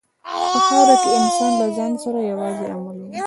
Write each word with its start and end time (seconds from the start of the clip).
په 0.53 0.59
خاوره 0.67 0.95
کې 1.01 1.09
انسان 1.21 1.51
له 1.59 1.67
ځان 1.77 1.91
سره 2.03 2.19
یوازې 2.31 2.65
عمل 2.75 2.97
وړي. 3.01 3.07